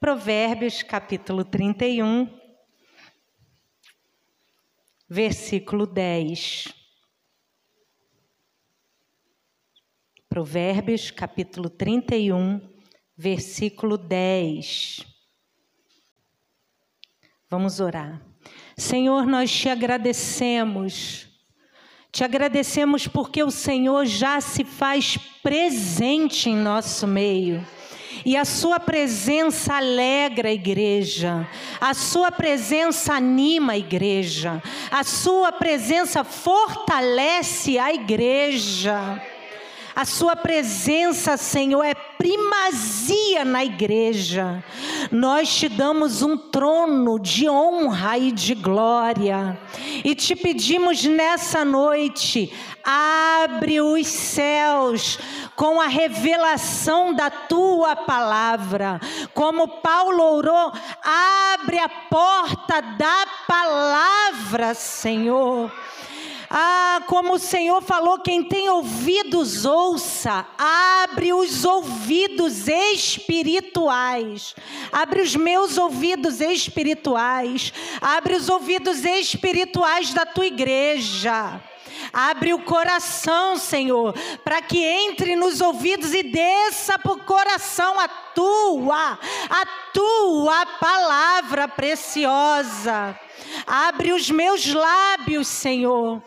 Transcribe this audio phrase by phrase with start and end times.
[0.00, 2.26] Provérbios capítulo 31,
[5.06, 6.72] versículo 10.
[10.26, 12.62] Provérbios capítulo 31,
[13.14, 15.04] versículo 10.
[17.50, 18.24] Vamos orar.
[18.78, 21.28] Senhor, nós te agradecemos.
[22.10, 27.62] Te agradecemos porque o Senhor já se faz presente em nosso meio.
[28.24, 31.48] E a sua presença alegra a igreja,
[31.80, 39.22] a sua presença anima a igreja, a sua presença fortalece a igreja.
[39.94, 44.62] A sua presença, Senhor, é primazia na igreja.
[45.10, 49.58] Nós te damos um trono de honra e de glória.
[50.04, 52.52] E te pedimos nessa noite,
[52.84, 55.18] abre os céus
[55.56, 59.00] com a revelação da tua palavra.
[59.34, 65.70] Como Paulo orou, abre a porta da palavra, Senhor.
[66.52, 70.44] Ah, como o Senhor falou, quem tem ouvidos, ouça.
[70.58, 74.56] Abre os ouvidos espirituais.
[74.90, 77.72] Abre os meus ouvidos espirituais.
[78.00, 81.62] Abre os ouvidos espirituais da tua igreja.
[82.12, 88.08] Abre o coração, Senhor, para que entre nos ouvidos e desça para o coração a
[88.08, 93.16] tua, a tua palavra preciosa.
[93.64, 96.20] Abre os meus lábios, Senhor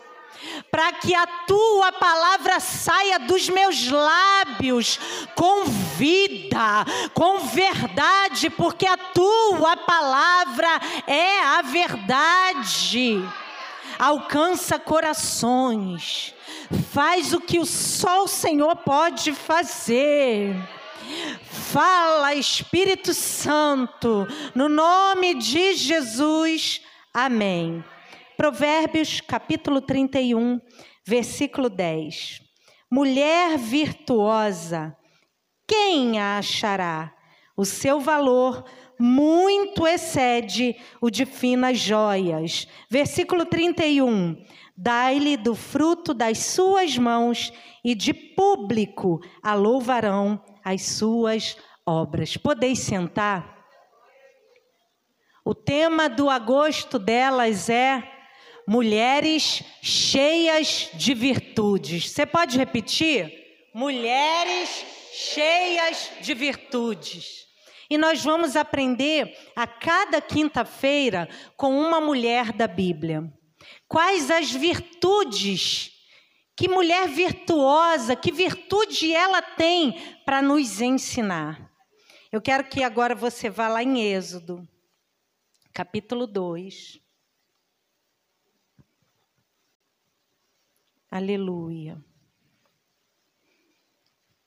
[0.70, 4.98] para que a tua palavra saia dos meus lábios
[5.34, 10.68] com vida, com verdade, porque a tua palavra
[11.06, 13.22] é a verdade.
[13.98, 16.34] Alcança corações,
[16.92, 20.56] faz o que o só o Senhor pode fazer.
[21.72, 26.80] Fala, Espírito Santo, no nome de Jesus.
[27.12, 27.84] Amém.
[28.36, 30.60] Provérbios capítulo 31,
[31.06, 32.40] versículo 10.
[32.90, 34.96] Mulher virtuosa,
[35.66, 37.14] quem a achará?
[37.56, 38.64] O seu valor
[38.98, 42.66] muito excede o de finas joias.
[42.90, 44.44] Versículo 31.
[44.76, 47.52] Dai-lhe do fruto das suas mãos
[47.84, 51.56] e de público a louvarão as suas
[51.86, 52.36] obras.
[52.36, 53.64] Podeis sentar?
[55.44, 58.13] O tema do agosto delas é
[58.66, 62.10] mulheres cheias de virtudes.
[62.10, 63.32] Você pode repetir?
[63.74, 67.44] Mulheres cheias de virtudes.
[67.88, 73.32] E nós vamos aprender a cada quinta-feira com uma mulher da Bíblia.
[73.86, 75.92] Quais as virtudes?
[76.56, 81.70] Que mulher virtuosa, que virtude ela tem para nos ensinar?
[82.32, 84.66] Eu quero que agora você vá lá em Êxodo,
[85.72, 87.03] capítulo 2.
[91.14, 91.96] Aleluia.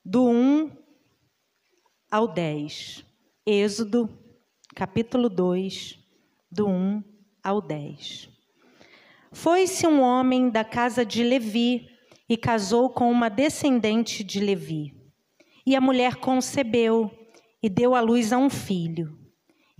[0.04, 0.70] Do 1
[2.10, 3.06] ao 10.
[3.46, 4.10] Êxodo,
[4.76, 5.98] capítulo 2,
[6.52, 7.02] do 1
[7.42, 8.28] ao 10.
[9.32, 11.88] Foi-se um homem da casa de Levi
[12.28, 14.92] e casou com uma descendente de Levi.
[15.64, 17.10] E a mulher concebeu
[17.62, 19.18] e deu à luz a um filho.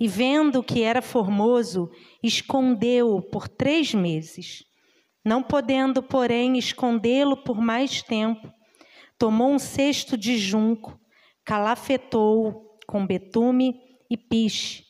[0.00, 1.90] E vendo que era formoso,
[2.22, 4.66] escondeu-o por três meses.
[5.24, 8.52] Não podendo, porém, escondê-lo por mais tempo,
[9.18, 10.98] tomou um cesto de junco,
[11.44, 13.74] calafetou com betume
[14.10, 14.84] e piche,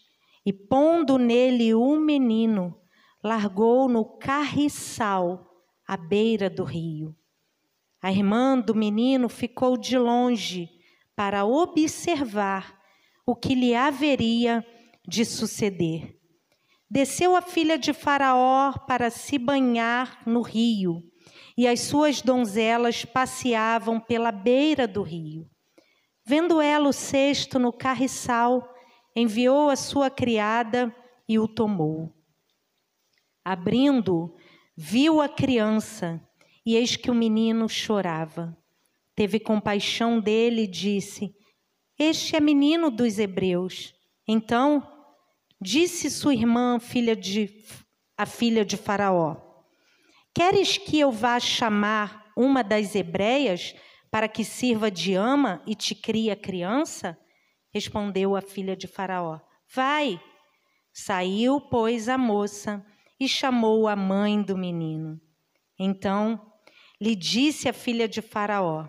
[0.44, 2.78] e pondo nele o menino,
[3.22, 5.46] largou no carriçal
[5.86, 7.16] à beira do rio.
[8.00, 10.68] A irmã do menino ficou de longe
[11.16, 12.78] para observar
[13.26, 14.64] o que lhe haveria
[15.06, 16.17] de suceder.
[16.90, 21.02] Desceu a filha de Faraó para se banhar no rio,
[21.56, 25.48] e as suas donzelas passeavam pela beira do rio.
[26.24, 28.74] Vendo ela o cesto no carriçal,
[29.14, 30.94] enviou a sua criada
[31.28, 32.14] e o tomou.
[33.44, 34.34] Abrindo,
[34.76, 36.20] viu a criança,
[36.64, 38.56] e eis que o menino chorava.
[39.14, 41.34] Teve compaixão dele e disse:
[41.98, 43.94] Este é menino dos hebreus.
[44.26, 44.86] Então,
[45.60, 47.64] Disse sua irmã, filha de,
[48.16, 49.36] a filha de Faraó:
[50.32, 53.74] Queres que eu vá chamar uma das hebreias
[54.08, 57.18] para que sirva de ama e te crie a criança?
[57.74, 59.40] Respondeu a filha de Faraó:
[59.74, 60.20] Vai.
[60.92, 62.84] Saiu, pois, a moça
[63.18, 65.20] e chamou a mãe do menino.
[65.78, 66.40] Então
[67.00, 68.86] lhe disse a filha de Faraó: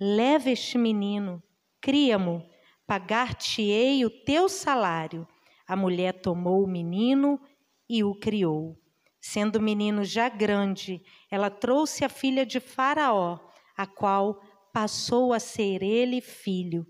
[0.00, 1.42] Leva este menino,
[1.80, 2.42] cria-mo,
[2.86, 5.26] pagar-te-ei o teu salário.
[5.66, 7.40] A mulher tomou o menino
[7.88, 8.78] e o criou.
[9.20, 13.40] Sendo o menino já grande, ela trouxe a filha de Faraó,
[13.76, 14.40] a qual
[14.72, 16.86] passou a ser ele filho.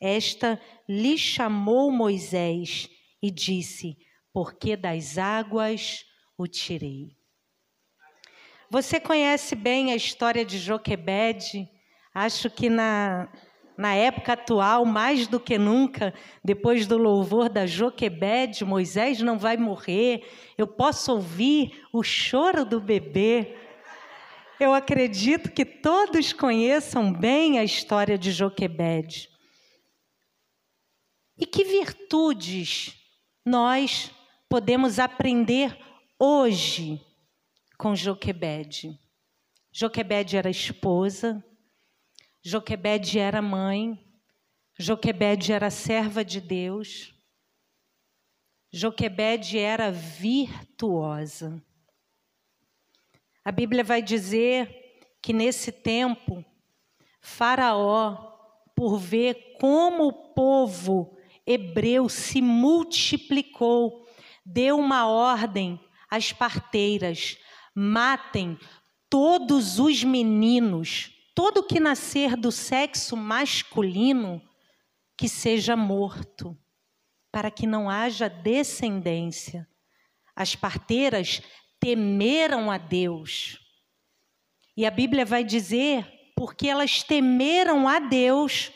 [0.00, 2.88] Esta lhe chamou Moisés
[3.20, 3.96] e disse:
[4.32, 6.04] Porque das águas
[6.38, 7.16] o tirei.
[8.70, 11.68] Você conhece bem a história de Joquebede?
[12.14, 13.28] Acho que na
[13.80, 16.12] na época atual, mais do que nunca,
[16.44, 22.78] depois do louvor da Joquebede, Moisés não vai morrer, eu posso ouvir o choro do
[22.78, 23.56] bebê.
[24.60, 29.30] Eu acredito que todos conheçam bem a história de Joquebede.
[31.38, 32.94] E que virtudes
[33.46, 34.10] nós
[34.46, 35.74] podemos aprender
[36.18, 37.00] hoje
[37.78, 39.00] com Joquebede?
[39.72, 41.42] Joquebede era esposa,
[42.42, 44.02] Joquebede era mãe,
[44.78, 47.14] Joquebede era serva de Deus,
[48.72, 51.62] Joquebede era virtuosa.
[53.44, 56.42] A Bíblia vai dizer que nesse tempo,
[57.20, 58.16] Faraó,
[58.74, 64.08] por ver como o povo hebreu se multiplicou,
[64.46, 65.78] deu uma ordem
[66.08, 67.36] às parteiras:
[67.74, 68.58] matem
[69.10, 74.42] todos os meninos todo que nascer do sexo masculino
[75.16, 76.54] que seja morto,
[77.32, 79.66] para que não haja descendência.
[80.36, 81.40] As parteiras
[81.80, 83.58] temeram a Deus.
[84.76, 86.06] E a Bíblia vai dizer,
[86.36, 88.70] porque elas temeram a Deus,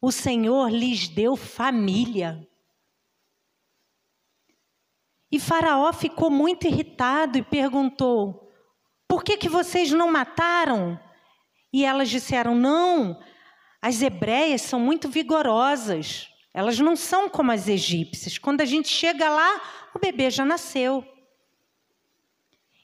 [0.00, 2.42] o Senhor lhes deu família.
[5.30, 8.50] E Faraó ficou muito irritado e perguntou:
[9.06, 10.98] Por que, que vocês não mataram
[11.78, 13.20] e elas disseram: não,
[13.80, 16.28] as hebreias são muito vigorosas.
[16.52, 18.36] Elas não são como as egípcias.
[18.36, 19.60] Quando a gente chega lá,
[19.94, 21.06] o bebê já nasceu.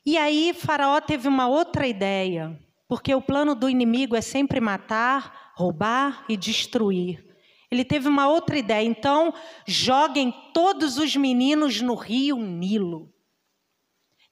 [0.06, 2.56] E aí Faraó teve uma outra ideia,
[2.87, 7.25] porque o plano do inimigo é sempre matar, roubar e destruir.
[7.69, 8.87] Ele teve uma outra ideia.
[8.87, 9.35] Então,
[9.67, 13.12] joguem todos os meninos no rio Nilo.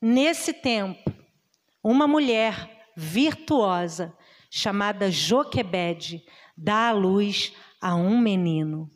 [0.00, 1.12] Nesse tempo,
[1.82, 4.16] uma mulher virtuosa
[4.54, 6.22] chamada Joquebede,
[6.54, 8.90] dá à luz a um menino.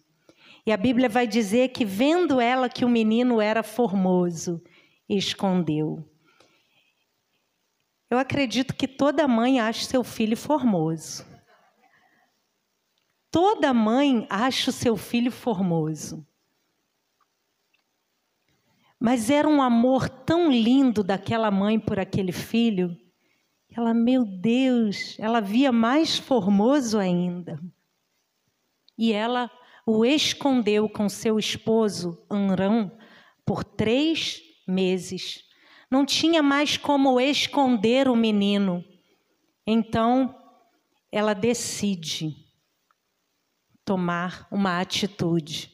[0.67, 4.63] E a Bíblia vai dizer que, vendo ela que o menino era formoso,
[5.09, 6.07] escondeu.
[8.11, 11.25] Eu acredito que toda mãe acha seu filho formoso.
[13.31, 16.27] Toda mãe acha o seu filho formoso.
[19.01, 22.95] Mas era um amor tão lindo daquela mãe por aquele filho
[23.77, 27.61] ela, meu Deus, ela via mais formoso ainda.
[28.97, 29.51] E ela
[29.85, 32.91] o escondeu com seu esposo, Anrão,
[33.45, 35.45] por três meses.
[35.91, 38.83] Não tinha mais como esconder o menino.
[39.67, 40.35] Então,
[41.13, 42.35] ela decide
[43.85, 45.71] tomar uma atitude.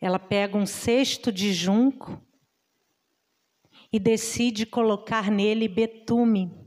[0.00, 2.22] Ela pega um cesto de junco
[3.92, 6.59] e decide colocar nele betume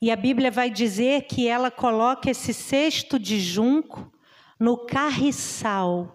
[0.00, 4.12] e a Bíblia vai dizer que ela coloca esse cesto de junco
[4.58, 6.14] no carriçal,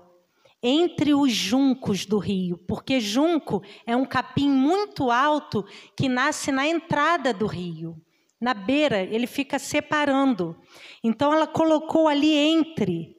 [0.61, 5.65] entre os juncos do rio, porque junco é um capim muito alto
[5.97, 8.01] que nasce na entrada do rio.
[8.39, 10.57] Na beira, ele fica separando.
[11.03, 13.15] Então ela colocou ali entre.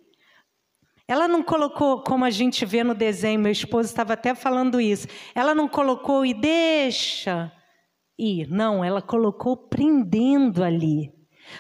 [1.07, 5.07] Ela não colocou, como a gente vê no desenho, meu esposo estava até falando isso.
[5.35, 7.53] Ela não colocou e deixa
[8.19, 8.49] ir.
[8.49, 11.13] Não, ela colocou prendendo ali.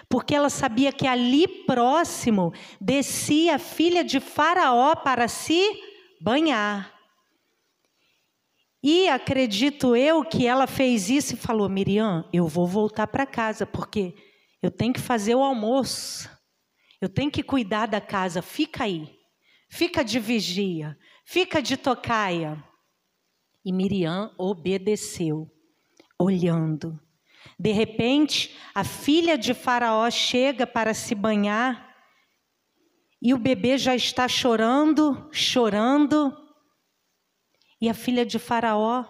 [0.08, 5.62] Porque ela sabia que ali próximo descia a filha de Faraó para se
[6.20, 6.92] banhar.
[8.82, 13.66] E acredito eu que ela fez isso e falou: Miriam, eu vou voltar para casa,
[13.66, 14.14] porque
[14.62, 16.30] eu tenho que fazer o almoço,
[17.00, 19.14] eu tenho que cuidar da casa, fica aí,
[19.70, 22.62] fica de vigia, fica de tocaia.
[23.64, 25.53] E Miriam obedeceu
[26.18, 26.98] olhando.
[27.58, 31.94] De repente, a filha de Faraó chega para se banhar
[33.20, 36.36] e o bebê já está chorando, chorando.
[37.80, 39.04] E a filha de Faraó,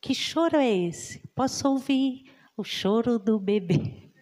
[0.00, 1.26] que choro é esse?
[1.34, 4.12] Posso ouvir o choro do bebê.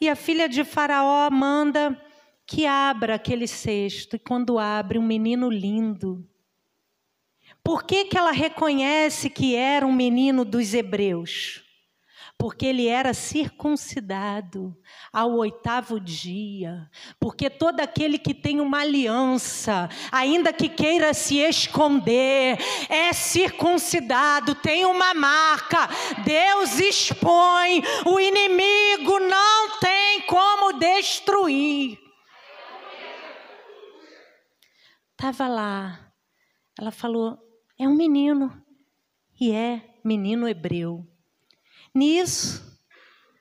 [0.00, 2.00] E a filha de Faraó manda
[2.46, 6.28] que abra aquele cesto, e quando abre, um menino lindo,
[7.62, 11.64] por que, que ela reconhece que era um menino dos hebreus?
[12.40, 14.74] porque ele era circuncidado
[15.12, 22.56] ao oitavo dia, porque todo aquele que tem uma aliança, ainda que queira se esconder,
[22.88, 25.86] é circuncidado, tem uma marca,
[26.24, 31.98] Deus expõe, o inimigo não tem como destruir.
[35.12, 36.10] Estava lá,
[36.78, 37.49] ela falou:
[37.80, 38.62] é um menino,
[39.40, 41.08] e é menino hebreu.
[41.94, 42.78] Nisso,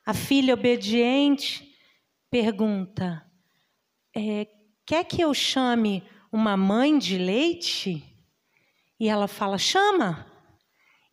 [0.06, 1.76] a filha obediente
[2.32, 3.30] pergunta:
[4.16, 4.48] é,
[4.86, 8.02] Quer que eu chame uma mãe de leite?
[8.98, 10.26] E ela fala: Chama.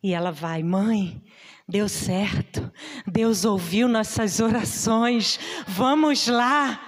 [0.01, 1.21] E ela vai, mãe,
[1.67, 2.71] deu certo,
[3.05, 6.81] Deus ouviu nossas orações, vamos lá.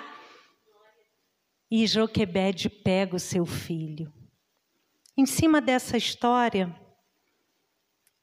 [1.70, 4.14] E Joquebede pega o seu filho.
[5.20, 6.74] Em cima dessa história,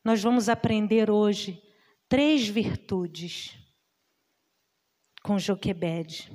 [0.02, 1.62] nós vamos aprender hoje
[2.08, 3.52] três virtudes
[5.22, 6.34] com Joquebede.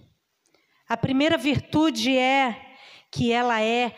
[0.88, 2.76] A primeira virtude é
[3.12, 3.96] que ela é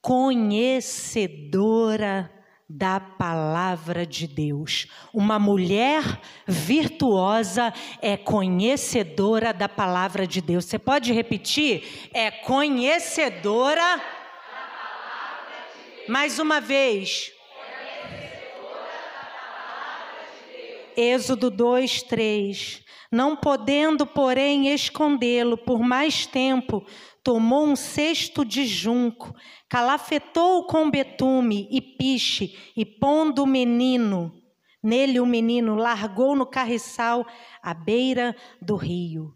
[0.00, 2.32] conhecedora
[2.66, 4.86] da palavra de Deus.
[5.12, 6.02] Uma mulher
[6.48, 10.64] virtuosa é conhecedora da palavra de Deus.
[10.64, 12.08] Você pode repetir?
[12.14, 14.24] É conhecedora.
[16.08, 17.32] Mais uma vez.
[20.96, 22.84] Êxodo 2, 3.
[23.10, 26.86] Não podendo, porém, escondê-lo por mais tempo,
[27.24, 29.34] tomou um cesto de junco,
[29.68, 34.32] calafetou com betume e piche, e pondo o menino,
[34.82, 37.26] nele o menino, largou no carriçal
[37.60, 39.34] à beira do rio.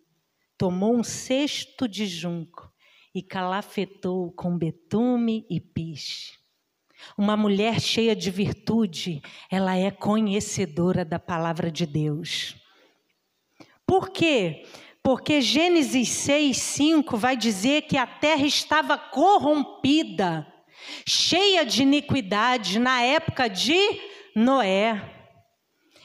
[0.57, 2.71] Tomou um cesto de junco
[3.12, 6.39] e calafetou com betume e piche.
[7.16, 12.57] Uma mulher cheia de virtude, ela é conhecedora da palavra de Deus.
[13.87, 14.64] Por quê?
[15.02, 20.47] Porque Gênesis 6, 5 vai dizer que a terra estava corrompida,
[21.07, 23.78] cheia de iniquidade na época de
[24.35, 25.02] Noé.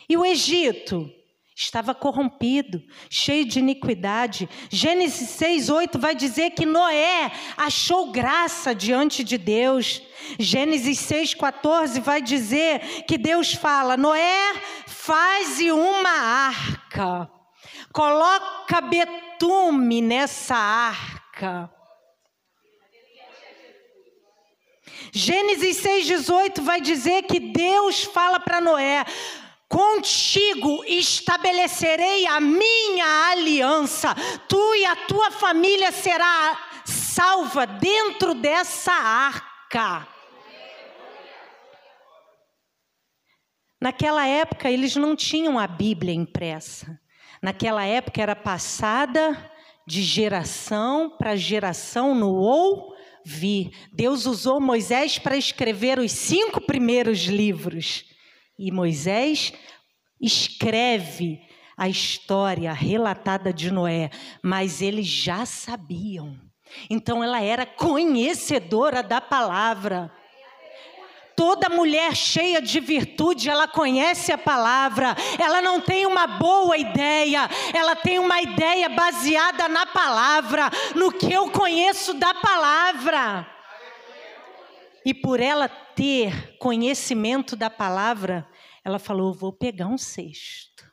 [0.10, 1.12] E o Egito?
[1.56, 4.50] Estava corrompido, cheio de iniquidade.
[4.70, 10.02] Gênesis 6, 8 vai dizer que Noé achou graça diante de Deus.
[10.38, 14.54] Gênesis 6, 14 vai dizer que Deus fala: Noé,
[14.86, 17.32] faze uma arca,
[17.94, 21.72] coloca betume nessa arca.
[25.18, 29.06] Gênesis 6,18 vai dizer que Deus fala para Noé:
[29.68, 34.14] Contigo estabelecerei a minha aliança.
[34.48, 40.08] Tu e a tua família será salva dentro dessa arca.
[43.82, 47.00] Naquela época eles não tinham a Bíblia impressa.
[47.42, 49.52] Naquela época era passada
[49.86, 53.72] de geração para geração no ouvir.
[53.92, 58.15] Deus usou Moisés para escrever os cinco primeiros livros.
[58.58, 59.54] E Moisés
[60.20, 61.42] escreve
[61.78, 64.10] a história relatada de Noé,
[64.42, 66.40] mas eles já sabiam.
[66.90, 70.12] Então ela era conhecedora da palavra.
[71.36, 77.50] Toda mulher cheia de virtude, ela conhece a palavra, ela não tem uma boa ideia,
[77.74, 83.55] ela tem uma ideia baseada na palavra, no que eu conheço da palavra.
[85.06, 88.50] E por ela ter conhecimento da palavra,
[88.84, 90.84] ela falou: vou pegar um cesto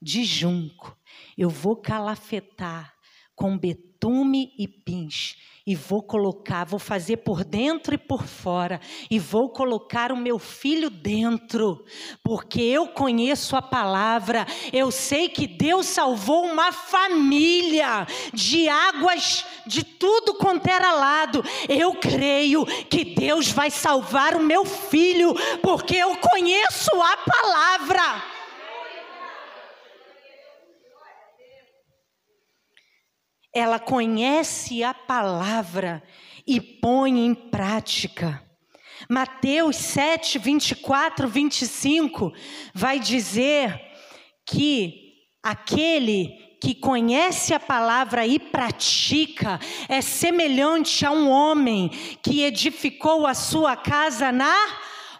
[0.00, 0.98] de junco,
[1.38, 2.94] eu vou calafetar
[3.34, 9.18] com betume e pins e vou colocar, vou fazer por dentro e por fora, e
[9.18, 11.84] vou colocar o meu filho dentro,
[12.22, 19.84] porque eu conheço a palavra, eu sei que Deus salvou uma família de águas de
[19.84, 21.44] tudo quanto era lado.
[21.68, 28.31] Eu creio que Deus vai salvar o meu filho, porque eu conheço a palavra.
[33.54, 36.02] Ela conhece a palavra
[36.46, 38.42] e põe em prática.
[39.08, 42.32] Mateus 7, 24, 25
[42.72, 43.80] vai dizer
[44.46, 46.28] que aquele
[46.60, 51.88] que conhece a palavra e pratica é semelhante a um homem
[52.22, 54.56] que edificou a sua casa na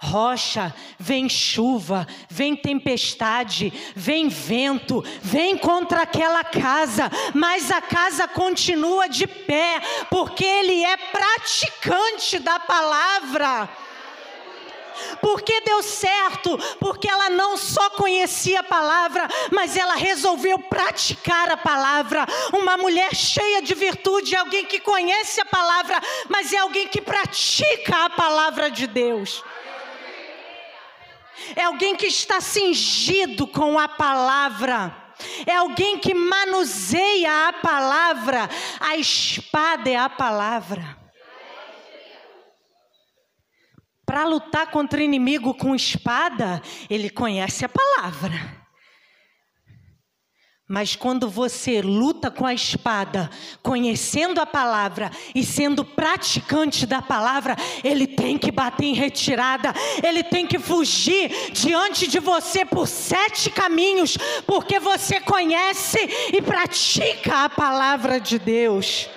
[0.03, 9.09] rocha, vem chuva, vem tempestade, vem vento, vem contra aquela casa, mas a casa continua
[9.09, 9.81] de pé,
[10.11, 13.69] porque ele é praticante da palavra.
[15.21, 16.59] Por que deu certo?
[16.81, 22.27] Porque ela não só conhecia a palavra, mas ela resolveu praticar a palavra.
[22.53, 27.01] Uma mulher cheia de virtude é alguém que conhece a palavra, mas é alguém que
[27.01, 29.43] pratica a palavra de Deus.
[31.57, 34.97] É alguém que está cingido com a palavra.
[35.47, 38.49] É alguém que manuseia a palavra.
[38.81, 40.99] A espada é a palavra.
[44.05, 48.62] Para lutar contra o inimigo com espada, ele conhece a palavra.
[50.73, 53.29] Mas quando você luta com a espada,
[53.63, 60.23] conhecendo a palavra e sendo praticante da palavra, ele tem que bater em retirada, ele
[60.23, 65.99] tem que fugir diante de você por sete caminhos, porque você conhece
[66.33, 69.11] e pratica a palavra de Deus.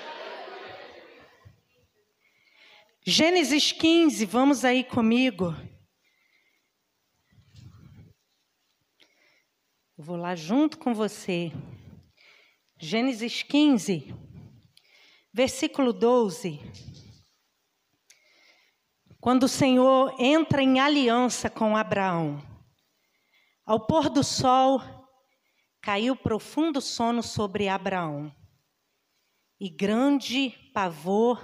[3.05, 5.55] Gênesis 15, vamos aí comigo.
[9.97, 11.53] Eu vou lá junto com você.
[12.77, 14.13] Gênesis 15,
[15.33, 16.59] versículo 12.
[19.21, 22.43] Quando o Senhor entra em aliança com Abraão,
[23.65, 24.81] ao pôr do sol,
[25.81, 28.35] caiu profundo sono sobre Abraão,
[29.57, 31.41] e grande pavor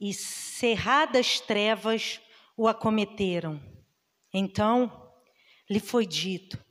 [0.00, 2.20] e cerradas trevas
[2.56, 3.62] o acometeram.
[4.34, 5.14] Então
[5.70, 6.61] lhe foi dito: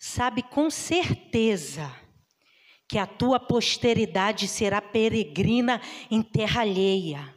[0.00, 1.94] sabe com certeza
[2.88, 5.80] que a tua posteridade será peregrina
[6.10, 7.36] em terra alheia,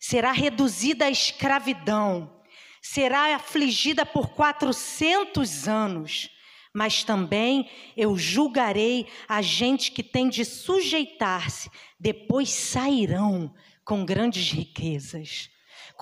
[0.00, 2.42] será reduzida à escravidão,
[2.82, 6.28] será afligida por quatrocentos anos,
[6.74, 13.54] mas também eu julgarei a gente que tem de sujeitar-se, depois sairão
[13.84, 15.51] com grandes riquezas.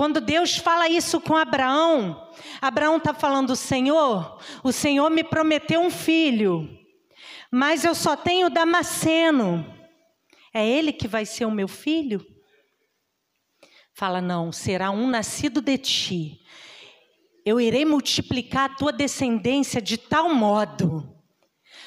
[0.00, 5.90] Quando Deus fala isso com Abraão, Abraão está falando: Senhor, o Senhor me prometeu um
[5.90, 6.66] filho,
[7.52, 9.62] mas eu só tenho Damasceno.
[10.54, 12.26] É ele que vai ser o meu filho?
[13.92, 16.40] Fala: Não, será um nascido de ti.
[17.45, 21.14] Eu irei multiplicar a tua descendência de tal modo.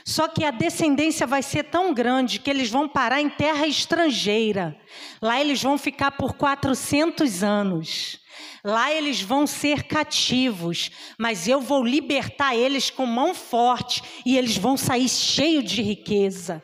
[0.06, 4.78] Só que a descendência vai ser tão grande que eles vão parar em terra estrangeira.
[5.22, 8.20] Lá eles vão ficar por 400 anos.
[8.64, 14.58] Lá eles vão ser cativos, mas eu vou libertar eles com mão forte e eles
[14.58, 16.64] vão sair cheios de riqueza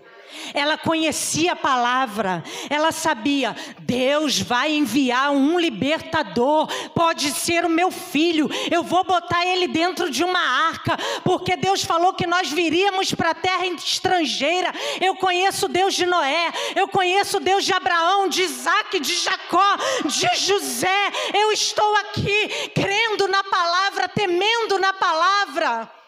[0.54, 7.92] ela conhecia a palavra, ela sabia: Deus vai enviar um libertador, pode ser o meu
[7.92, 13.14] filho, eu vou botar ele dentro de uma arca, porque Deus falou que nós viríamos
[13.14, 14.72] para a terra estrangeira.
[15.00, 19.16] Eu conheço o Deus de Noé, eu conheço o Deus de Abraão, de Isaac, de
[19.16, 21.12] Jacó, de José.
[21.34, 26.00] Eu estou aqui crendo na palavra, temendo na palavra.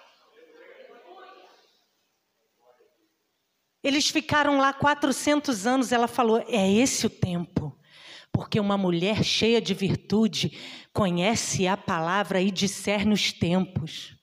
[3.84, 5.92] Eles ficaram lá 400 anos.
[5.92, 7.78] Ela falou: é esse o tempo.
[8.32, 10.58] Porque uma mulher cheia de virtude
[10.94, 14.16] conhece a palavra e discerne os tempos.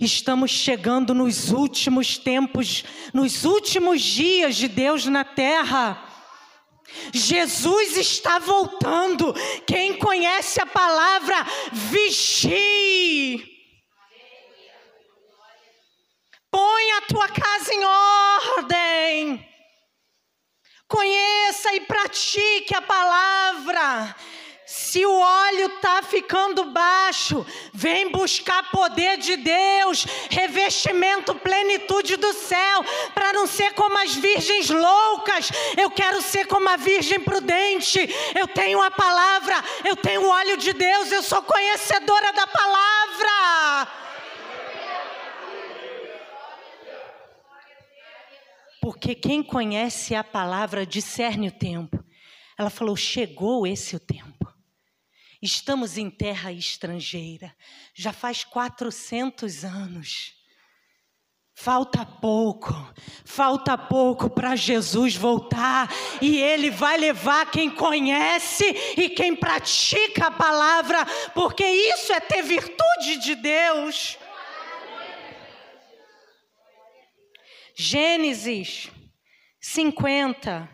[0.00, 6.08] Estamos chegando nos últimos tempos, nos últimos dias de Deus na terra.
[7.12, 9.32] Jesus está voltando.
[9.66, 11.36] Quem conhece a palavra,
[11.72, 13.51] vigie.
[16.52, 19.48] Põe a tua casa em ordem.
[20.86, 24.14] Conheça e pratique a palavra.
[24.66, 32.84] Se o óleo está ficando baixo, vem buscar poder de Deus, revestimento, plenitude do céu,
[33.14, 35.50] para não ser como as virgens loucas.
[35.78, 38.00] Eu quero ser como a virgem prudente.
[38.38, 44.01] Eu tenho a palavra, eu tenho o óleo de Deus, eu sou conhecedora da palavra.
[48.82, 52.04] Porque quem conhece a palavra discerne o tempo.
[52.58, 54.52] Ela falou: chegou esse o tempo.
[55.40, 57.54] Estamos em terra estrangeira.
[57.94, 60.34] Já faz 400 anos.
[61.54, 62.72] Falta pouco,
[63.24, 65.88] falta pouco para Jesus voltar
[66.20, 68.64] e Ele vai levar quem conhece
[68.96, 74.18] e quem pratica a palavra, porque isso é ter virtude de Deus.
[77.74, 78.90] Gênesis
[79.60, 80.68] 50.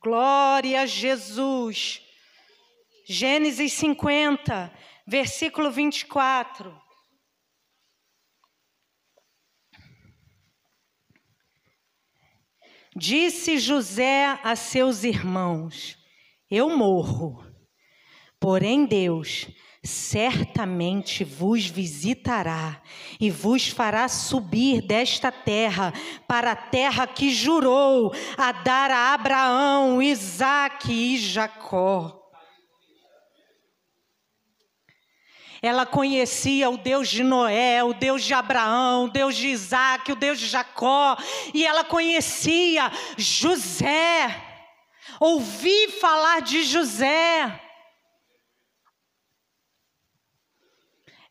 [0.00, 2.02] Glória a Jesus.
[3.06, 4.72] Gênesis 50,
[5.06, 6.80] versículo 24.
[12.94, 15.96] Disse José a seus irmãos:
[16.50, 17.52] Eu morro
[18.42, 19.46] Porém, Deus
[19.84, 22.80] certamente vos visitará
[23.20, 25.92] e vos fará subir desta terra
[26.28, 32.20] para a terra que jurou a dar a Abraão, Isaque e Jacó.
[35.60, 40.16] Ela conhecia o Deus de Noé, o Deus de Abraão, o Deus de Isaac, o
[40.16, 41.16] Deus de Jacó,
[41.54, 44.42] e ela conhecia José.
[45.20, 47.60] Ouvi falar de José.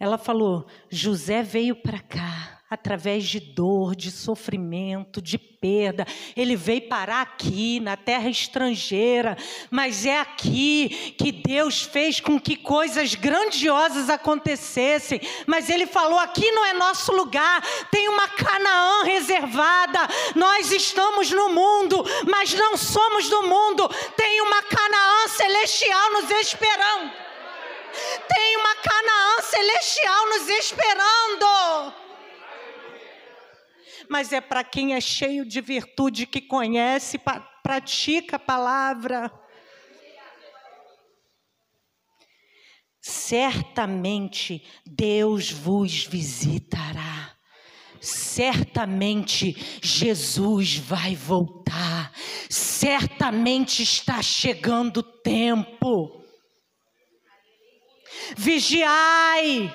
[0.01, 6.07] Ela falou: José veio para cá através de dor, de sofrimento, de perda.
[6.35, 9.37] Ele veio parar aqui, na terra estrangeira,
[9.69, 15.21] mas é aqui que Deus fez com que coisas grandiosas acontecessem.
[15.45, 17.61] Mas Ele falou: aqui não é nosso lugar,
[17.91, 19.99] tem uma Canaã reservada.
[20.35, 23.87] Nós estamos no mundo, mas não somos do mundo.
[24.17, 27.30] Tem uma Canaã celestial nos esperando.
[28.27, 31.93] Tem uma Canaã celestial nos esperando.
[34.09, 37.19] Mas é para quem é cheio de virtude, que conhece,
[37.63, 39.31] pratica a palavra.
[43.01, 47.35] Certamente Deus vos visitará.
[47.99, 52.11] Certamente Jesus vai voltar.
[52.49, 56.20] Certamente está chegando o tempo
[58.35, 59.69] vigiai.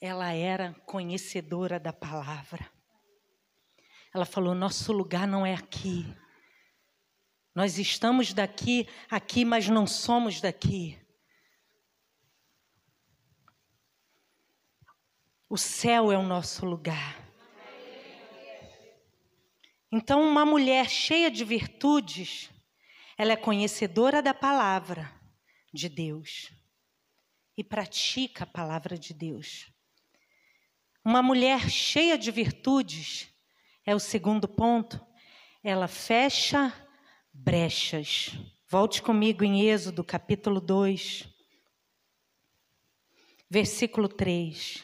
[0.00, 2.70] Ela era conhecedora da palavra.
[4.14, 6.06] Ela falou: nosso lugar não é aqui.
[7.54, 10.98] Nós estamos daqui, aqui, mas não somos daqui.
[15.48, 17.28] O céu é o nosso lugar.
[19.92, 22.48] Então, uma mulher cheia de virtudes,
[23.20, 25.12] ela é conhecedora da palavra
[25.74, 26.50] de Deus
[27.54, 29.70] e pratica a palavra de Deus.
[31.04, 33.28] Uma mulher cheia de virtudes,
[33.84, 34.98] é o segundo ponto,
[35.62, 36.72] ela fecha
[37.30, 38.30] brechas.
[38.66, 41.28] Volte comigo em Êxodo capítulo 2,
[43.50, 44.82] versículo 3.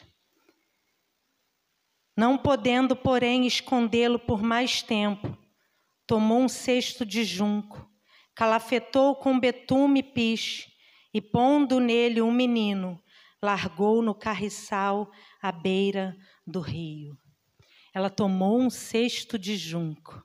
[2.15, 5.35] Não podendo, porém, escondê-lo por mais tempo,
[6.05, 7.96] tomou um cesto de junco
[8.37, 10.71] calafetou com betume piche,
[11.11, 13.01] e pondo nele um menino,
[13.41, 15.09] largou no carriçal
[15.41, 17.17] à beira do rio.
[17.91, 20.23] Ela tomou um cesto de junco,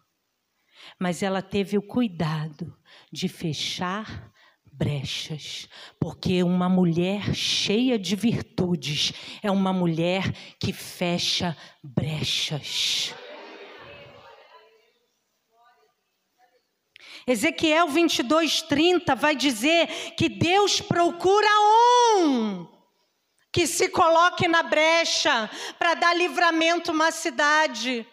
[1.01, 2.77] mas ela teve o cuidado
[3.11, 4.31] de fechar
[4.70, 5.66] brechas,
[5.98, 13.14] porque uma mulher cheia de virtudes é uma mulher que fecha brechas.
[17.27, 21.49] Ezequiel 22, 30 vai dizer que Deus procura
[22.19, 22.67] um
[23.53, 28.07] que se coloque na brecha para dar livramento a uma cidade.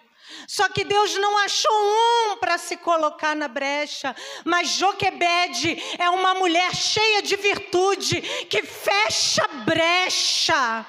[0.48, 6.36] Só que Deus não achou um para se colocar na brecha, mas Joquebede é uma
[6.36, 10.86] mulher cheia de virtude que fecha brecha.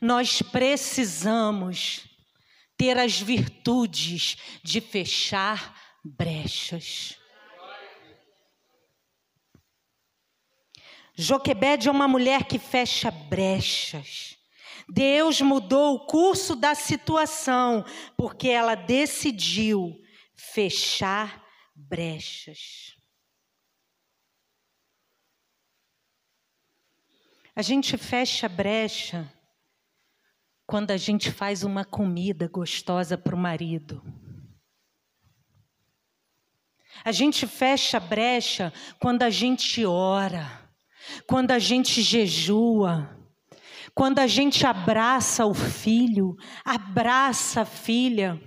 [0.00, 2.07] Nós precisamos
[2.78, 7.18] ter as virtudes de fechar brechas.
[11.16, 14.38] Joquebede é uma mulher que fecha brechas.
[14.88, 17.84] Deus mudou o curso da situação
[18.16, 20.00] porque ela decidiu
[20.36, 22.96] fechar brechas.
[27.56, 29.28] A gente fecha brecha
[30.68, 34.02] quando a gente faz uma comida gostosa para o marido.
[37.02, 40.46] A gente fecha brecha quando a gente ora,
[41.26, 43.08] quando a gente jejua,
[43.94, 48.38] quando a gente abraça o filho, abraça a filha.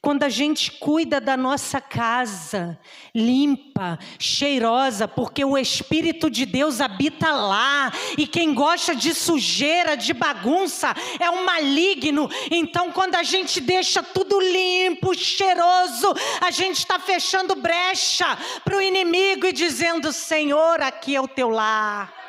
[0.00, 2.78] Quando a gente cuida da nossa casa,
[3.14, 10.12] limpa, cheirosa, porque o Espírito de Deus habita lá, e quem gosta de sujeira, de
[10.12, 12.28] bagunça, é um maligno.
[12.50, 18.26] Então, quando a gente deixa tudo limpo, cheiroso, a gente está fechando brecha
[18.64, 22.25] para o inimigo e dizendo: Senhor, aqui é o teu lar.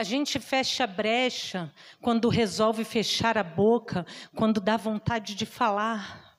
[0.00, 6.38] A gente fecha a brecha quando resolve fechar a boca, quando dá vontade de falar.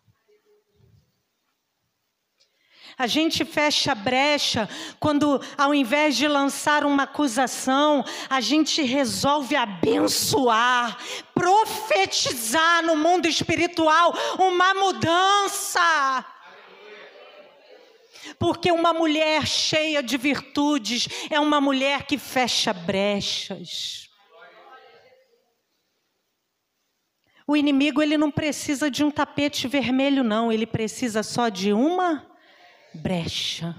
[2.97, 4.67] A gente fecha a brecha
[4.99, 10.97] quando, ao invés de lançar uma acusação, a gente resolve abençoar,
[11.31, 16.25] profetizar no mundo espiritual uma mudança.
[18.39, 24.09] Porque uma mulher cheia de virtudes é uma mulher que fecha brechas.
[27.47, 32.25] O inimigo ele não precisa de um tapete vermelho não, ele precisa só de uma
[32.93, 33.75] brecha.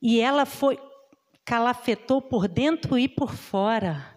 [0.00, 0.78] E ela foi
[1.44, 4.15] calafetou por dentro e por fora.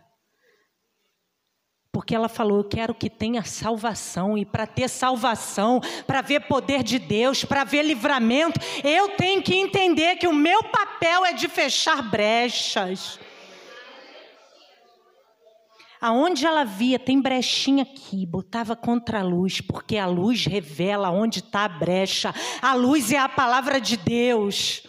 [2.00, 6.82] Porque ela falou: Eu quero que tenha salvação, e para ter salvação, para ver poder
[6.82, 11.50] de Deus, para ver livramento, eu tenho que entender que o meu papel é de
[11.50, 13.20] fechar brechas.
[16.00, 21.40] Aonde ela via, tem brechinha aqui, botava contra a luz, porque a luz revela onde
[21.40, 22.34] está a brecha.
[22.62, 24.84] A luz é a palavra de Deus.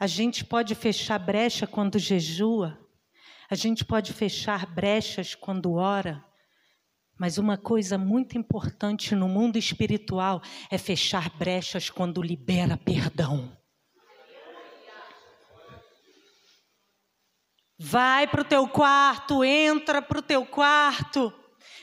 [0.00, 2.80] A gente pode fechar brecha quando jejua,
[3.50, 6.24] a gente pode fechar brechas quando ora,
[7.18, 13.54] mas uma coisa muito importante no mundo espiritual é fechar brechas quando libera perdão.
[17.78, 21.30] Vai para o teu quarto, entra para o teu quarto,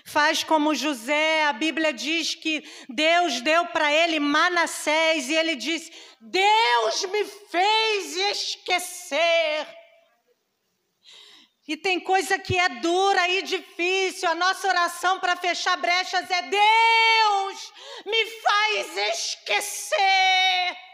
[0.07, 5.91] faz como José, a Bíblia diz que Deus deu para ele Manassés e ele disse:
[6.19, 9.67] Deus me fez esquecer.
[11.67, 14.29] E tem coisa que é dura e difícil.
[14.29, 17.73] A nossa oração para fechar brechas é: Deus,
[18.05, 20.86] me faz esquecer.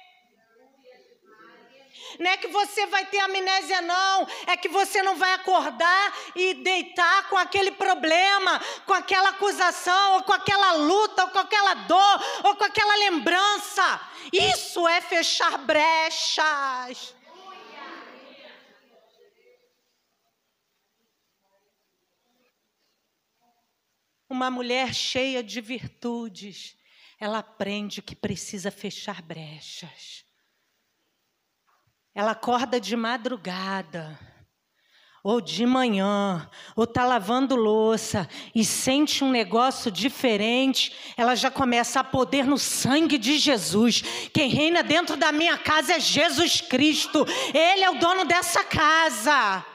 [2.19, 4.28] Não é que você vai ter amnésia, não.
[4.47, 10.23] É que você não vai acordar e deitar com aquele problema, com aquela acusação, ou
[10.23, 14.02] com aquela luta, ou com aquela dor, ou com aquela lembrança.
[14.32, 17.15] Isso é fechar brechas.
[24.30, 26.76] Uma mulher cheia de virtudes,
[27.19, 30.23] ela aprende que precisa fechar brechas.
[32.15, 34.19] Ela acorda de madrugada,
[35.23, 42.02] ou de manhã, ou está lavando louça e sente um negócio diferente, ela já começa
[42.02, 44.02] a poder no sangue de Jesus.
[44.34, 49.65] Quem reina dentro da minha casa é Jesus Cristo, Ele é o dono dessa casa.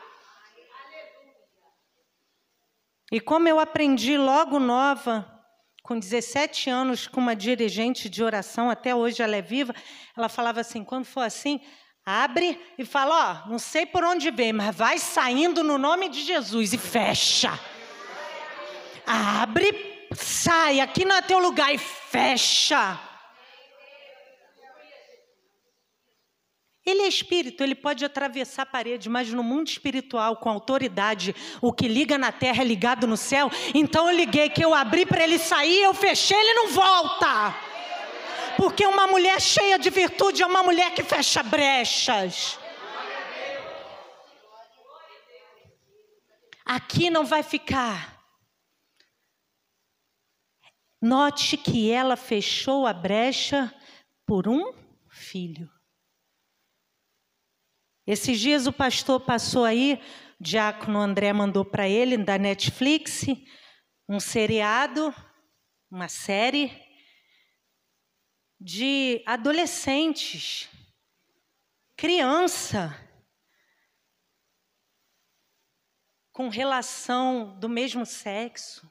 [3.11, 5.27] E como eu aprendi logo nova,
[5.83, 9.75] com 17 anos, com uma dirigente de oração, até hoje ela é viva,
[10.15, 11.59] ela falava assim: quando for assim,
[12.11, 16.23] Abre e fala: Ó, não sei por onde vem, mas vai saindo no nome de
[16.23, 17.61] Jesus e fecha.
[19.07, 22.99] Abre, sai, aqui não é teu lugar e fecha.
[26.83, 31.71] Ele é espírito, ele pode atravessar a parede, mas no mundo espiritual, com autoridade, o
[31.71, 33.51] que liga na terra é ligado no céu.
[33.75, 37.55] Então eu liguei que eu abri para ele sair, eu fechei, ele não volta.
[38.59, 42.59] Porque uma mulher cheia de virtude é uma mulher que fecha brechas.
[46.65, 48.21] Aqui não vai ficar.
[51.01, 53.73] Note que ela fechou a brecha
[54.27, 54.75] por um
[55.09, 55.71] filho.
[58.05, 60.03] Esses dias o pastor passou aí,
[60.41, 63.25] o diácono André mandou para ele da Netflix
[64.09, 65.15] um seriado,
[65.89, 66.88] uma série
[68.61, 70.69] de adolescentes,
[71.97, 72.97] criança,
[76.33, 78.89] com relação do mesmo sexo.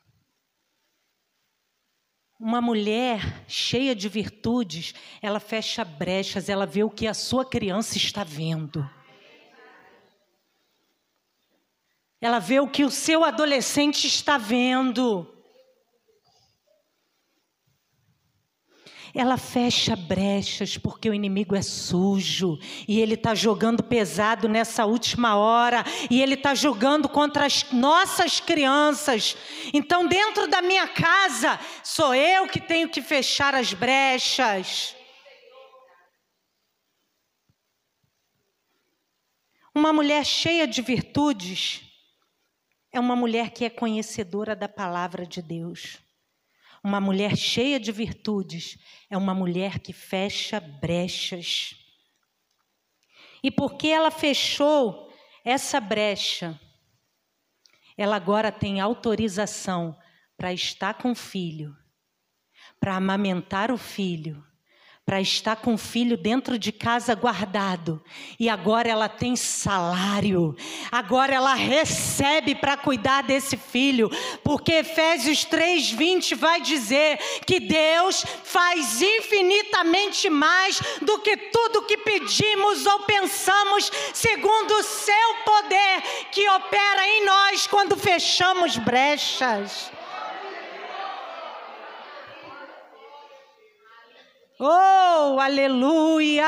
[2.40, 7.98] Uma mulher cheia de virtudes, ela fecha brechas, ela vê o que a sua criança
[7.98, 8.88] está vendo.
[12.20, 15.37] Ela vê o que o seu adolescente está vendo.
[19.18, 25.36] Ela fecha brechas porque o inimigo é sujo e ele está jogando pesado nessa última
[25.36, 29.36] hora e ele está jogando contra as nossas crianças.
[29.74, 34.96] Então, dentro da minha casa, sou eu que tenho que fechar as brechas.
[39.74, 41.82] Uma mulher cheia de virtudes
[42.92, 46.07] é uma mulher que é conhecedora da palavra de Deus.
[46.88, 48.78] Uma mulher cheia de virtudes
[49.10, 51.76] é uma mulher que fecha brechas.
[53.44, 55.12] E porque ela fechou
[55.44, 56.58] essa brecha,
[57.98, 60.00] ela agora tem autorização
[60.38, 61.76] para estar com o filho,
[62.80, 64.42] para amamentar o filho,
[65.08, 68.04] para estar com o filho dentro de casa guardado.
[68.38, 70.54] E agora ela tem salário.
[70.92, 74.10] Agora ela recebe para cuidar desse filho,
[74.44, 82.86] porque Efésios 3:20 vai dizer que Deus faz infinitamente mais do que tudo que pedimos
[82.86, 86.02] ou pensamos, segundo o seu poder
[86.34, 89.90] que opera em nós quando fechamos brechas.
[94.60, 96.44] Oh, aleluia!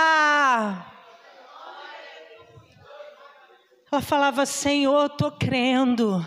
[3.92, 6.26] Ela falava: Senhor, estou crendo.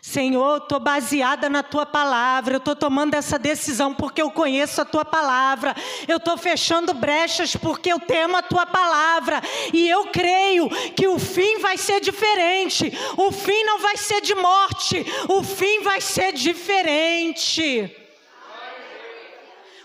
[0.00, 4.84] Senhor, estou baseada na tua palavra, eu estou tomando essa decisão porque eu conheço a
[4.84, 5.74] tua palavra,
[6.06, 9.40] eu estou fechando brechas porque eu temo a tua palavra,
[9.72, 14.34] e eu creio que o fim vai ser diferente, o fim não vai ser de
[14.34, 17.97] morte, o fim vai ser diferente.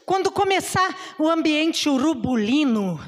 [0.06, 3.00] Quando começar o ambiente urubulino,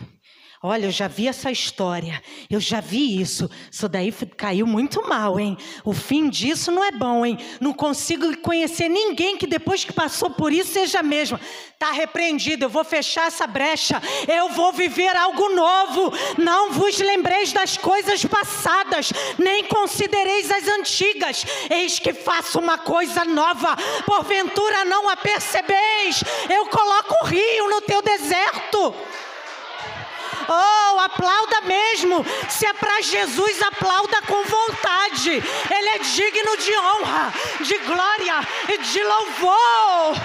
[0.66, 3.48] Olha, eu já vi essa história, eu já vi isso.
[3.72, 5.56] Isso daí caiu muito mal, hein?
[5.84, 7.38] O fim disso não é bom, hein?
[7.62, 11.40] Não consigo conhecer ninguém que depois que passou por isso seja mesmo.
[11.72, 16.12] Está repreendido, eu vou fechar essa brecha, eu vou viver algo novo.
[16.36, 21.46] Não vos lembreis das coisas passadas, nem considereis as antigas.
[21.70, 26.24] Eis que faço uma coisa nova, porventura não a percebeis.
[26.50, 28.96] Eu coloco o rio no teu deserto.
[30.48, 32.26] Oh, aplauda mesmo.
[32.50, 35.32] Se é para Jesus, aplauda com vontade.
[35.32, 40.16] Ele é digno de honra, de glória e de louvor.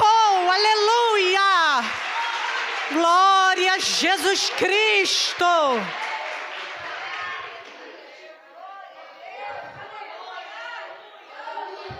[0.00, 1.84] Oh, aleluia.
[2.92, 5.44] Glória a Jesus Cristo.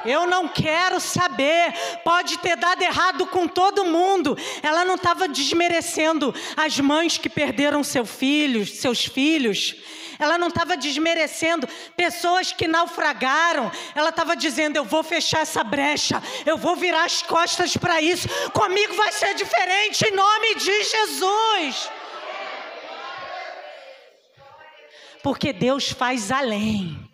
[0.04, 1.72] Eu não quero saber.
[2.04, 4.36] Pode ter dado errado com todo mundo.
[4.62, 9.76] Ela não estava desmerecendo as mães que perderam seu filho, seus filhos.
[10.18, 13.70] Ela não estava desmerecendo pessoas que naufragaram.
[13.94, 18.28] Ela estava dizendo: Eu vou fechar essa brecha, eu vou virar as costas para isso.
[18.52, 21.90] Comigo vai ser diferente, em nome de Jesus.
[25.22, 27.07] Porque Deus faz além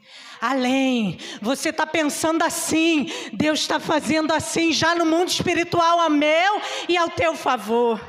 [0.51, 1.19] além.
[1.41, 6.97] Você está pensando assim, Deus está fazendo assim já no mundo espiritual a meu e
[6.97, 8.01] ao teu favor.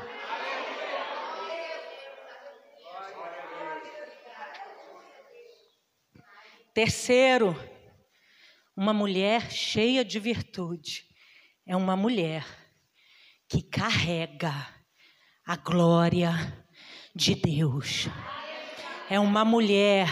[6.74, 7.56] Terceiro,
[8.76, 11.06] uma mulher cheia de virtude
[11.66, 12.44] é uma mulher
[13.48, 14.52] que carrega
[15.46, 16.32] a glória
[17.14, 18.08] de Deus.
[19.08, 20.06] É uma mulher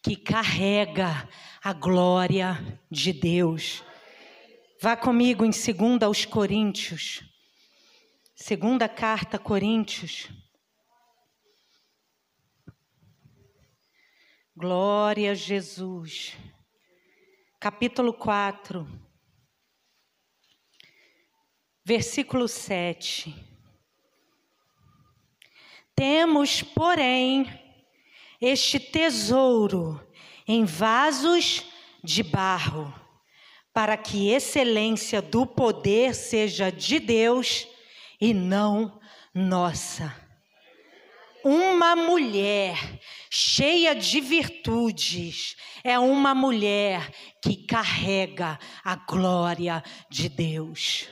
[0.00, 1.28] que carrega
[1.66, 3.82] a glória de Deus.
[4.80, 7.24] Vá comigo em 2 aos Coríntios.
[8.36, 10.28] Segunda carta Coríntios.
[14.54, 16.36] Glória a Jesus.
[17.58, 18.86] Capítulo 4.
[21.84, 23.34] Versículo 7.
[25.96, 27.44] Temos, porém,
[28.40, 30.00] este tesouro
[30.46, 31.64] em vasos
[32.02, 32.94] de barro,
[33.72, 37.66] para que excelência do poder seja de Deus
[38.20, 39.00] e não
[39.34, 40.14] nossa.
[41.44, 42.76] Uma mulher
[43.30, 47.08] cheia de virtudes é uma mulher
[47.40, 51.08] que carrega a glória de Deus.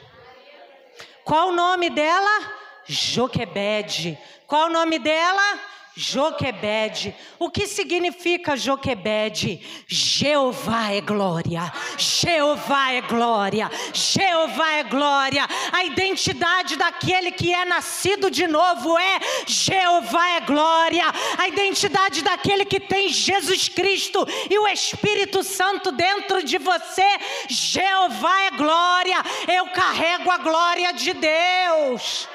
[1.24, 2.52] Qual o nome dela?
[2.86, 4.18] Joquebede.
[4.46, 5.60] Qual o nome dela?
[5.96, 7.14] Joquebede.
[7.38, 9.60] O que significa Joquebede?
[9.86, 11.72] Jeová é glória.
[11.96, 13.70] Jeová é glória.
[13.92, 15.46] Jeová é glória.
[15.72, 21.04] A identidade daquele que é nascido de novo é Jeová é glória.
[21.38, 27.06] A identidade daquele que tem Jesus Cristo e o Espírito Santo dentro de você,
[27.48, 29.18] Jeová é glória.
[29.46, 32.28] Eu carrego a glória de Deus.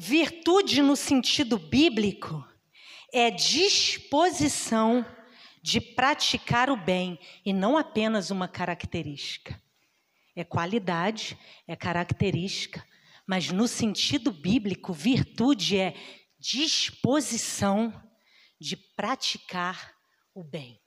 [0.00, 2.46] Virtude no sentido bíblico
[3.12, 5.04] é disposição
[5.60, 9.60] de praticar o bem e não apenas uma característica.
[10.36, 11.36] É qualidade,
[11.66, 12.86] é característica,
[13.26, 15.96] mas no sentido bíblico, virtude é
[16.38, 17.92] disposição
[18.60, 19.96] de praticar
[20.32, 20.80] o bem.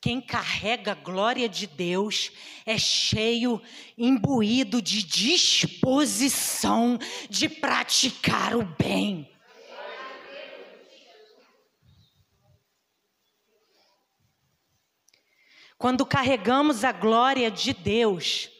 [0.00, 2.30] Quem carrega a glória de Deus
[2.64, 3.60] é cheio,
[3.96, 6.96] imbuído de disposição
[7.28, 9.28] de praticar o bem.
[15.76, 18.50] Quando carregamos a glória de Deus,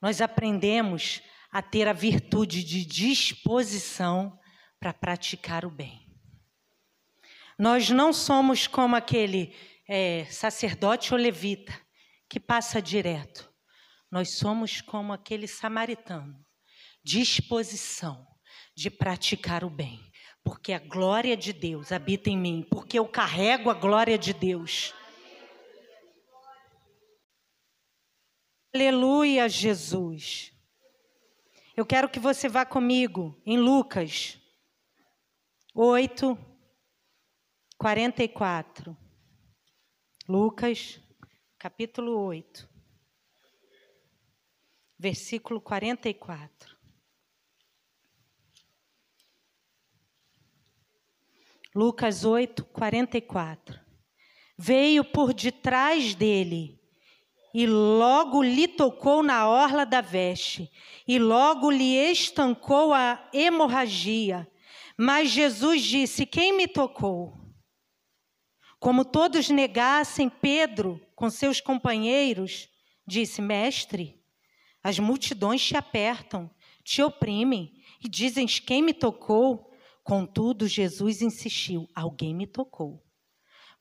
[0.00, 4.38] nós aprendemos a ter a virtude de disposição
[4.78, 6.06] para praticar o bem.
[7.58, 9.54] Nós não somos como aquele
[9.88, 11.72] é, sacerdote ou levita
[12.28, 13.52] que passa direto.
[14.10, 16.44] Nós somos como aquele samaritano,
[17.04, 18.26] disposição
[18.74, 20.00] de praticar o bem,
[20.44, 24.94] porque a glória de Deus habita em mim, porque eu carrego a glória de Deus.
[28.74, 30.52] Aleluia, Jesus.
[31.76, 34.38] Eu quero que você vá comigo em Lucas
[35.74, 36.38] 8,
[37.78, 38.96] 44.
[40.28, 41.00] Lucas,
[41.56, 42.68] capítulo 8,
[44.98, 46.76] versículo 44.
[51.72, 53.78] Lucas 8, 44.
[54.58, 56.76] Veio por detrás dele
[57.54, 60.68] e logo lhe tocou na orla da veste,
[61.06, 64.50] e logo lhe estancou a hemorragia.
[64.98, 67.45] Mas Jesus disse: Quem me tocou?
[68.78, 72.68] Como todos negassem, Pedro, com seus companheiros,
[73.06, 74.20] disse: Mestre,
[74.82, 76.50] as multidões te apertam,
[76.84, 77.72] te oprimem
[78.02, 79.72] e dizem: Quem me tocou?
[80.04, 83.02] Contudo, Jesus insistiu: Alguém me tocou,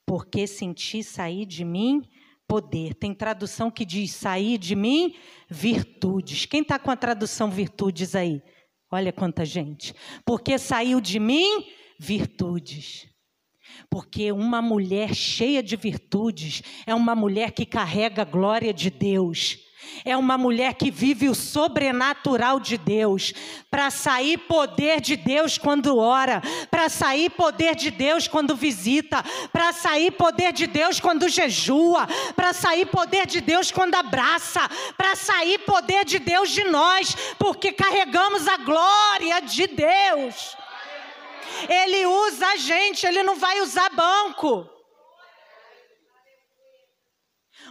[0.05, 2.07] porque senti sair de mim
[2.47, 2.93] poder.
[2.95, 5.15] Tem tradução que diz: sair de mim
[5.49, 6.45] virtudes.
[6.45, 8.41] Quem está com a tradução virtudes aí?
[8.89, 9.93] Olha quanta gente.
[10.25, 11.67] Porque saiu de mim
[11.99, 13.07] virtudes.
[13.89, 19.59] Porque uma mulher cheia de virtudes é uma mulher que carrega a glória de Deus.
[20.03, 23.34] É uma mulher que vive o sobrenatural de Deus,
[23.70, 29.72] para sair poder de Deus quando ora, para sair poder de Deus quando visita, para
[29.72, 34.61] sair poder de Deus quando jejua, para sair poder de Deus quando abraça,
[34.97, 40.55] para sair poder de Deus de nós, porque carregamos a glória de Deus.
[41.69, 44.69] Ele usa a gente, ele não vai usar banco.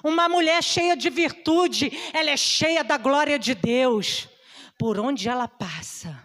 [0.03, 4.29] Uma mulher cheia de virtude, ela é cheia da glória de Deus.
[4.79, 6.24] Por onde ela passa,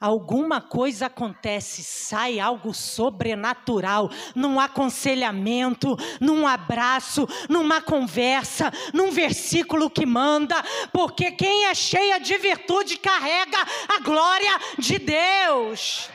[0.00, 10.06] alguma coisa acontece, sai algo sobrenatural, num aconselhamento, num abraço, numa conversa, num versículo que
[10.06, 10.56] manda,
[10.90, 16.08] porque quem é cheia de virtude carrega a glória de Deus.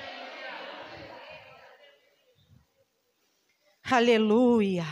[3.83, 4.85] Aleluia.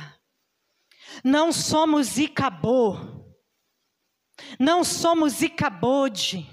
[1.23, 2.95] Não somos Icabô.
[4.59, 6.52] Não somos Icabode.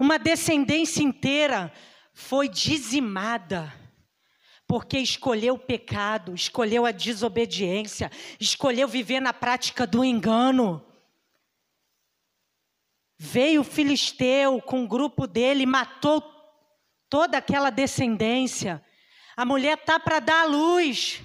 [0.00, 1.70] Uma descendência inteira
[2.14, 3.70] foi dizimada
[4.66, 10.82] porque escolheu o pecado, escolheu a desobediência, escolheu viver na prática do engano.
[13.18, 16.22] Veio o filisteu com o grupo dele, matou
[17.10, 18.82] toda aquela descendência.
[19.36, 21.20] A mulher tá para dar a luz.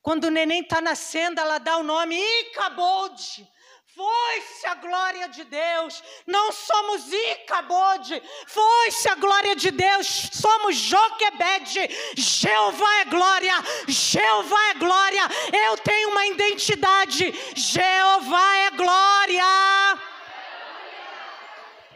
[0.00, 3.50] Quando o neném está nascendo, ela dá o nome Icabode.
[3.98, 6.04] Foi-se a glória de Deus.
[6.24, 8.22] Não somos Icabode.
[8.46, 10.06] Foi-se a glória de Deus.
[10.34, 11.80] Somos Joquebede.
[12.16, 13.54] Jeová é glória.
[13.88, 15.22] Jeová é glória.
[15.66, 17.34] Eu tenho uma identidade.
[17.56, 19.98] Jeová é glória.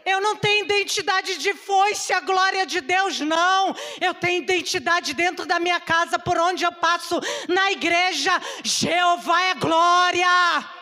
[0.04, 3.76] Eu não tenho identidade de foice, a glória de Deus, não.
[4.00, 8.32] Eu tenho identidade dentro da minha casa, por onde eu passo, na igreja.
[8.64, 10.81] Jeová é glória.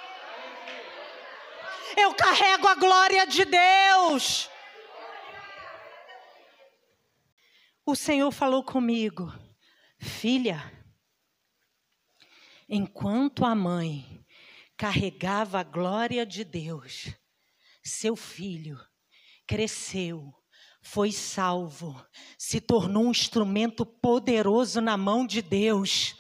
[1.97, 4.49] Eu carrego a glória de Deus.
[7.84, 9.32] O Senhor falou comigo,
[9.99, 10.72] filha,
[12.68, 14.24] enquanto a mãe
[14.76, 17.12] carregava a glória de Deus,
[17.82, 18.78] seu filho
[19.47, 20.32] cresceu,
[20.80, 22.01] foi salvo,
[22.38, 26.14] se tornou um instrumento poderoso na mão de Deus.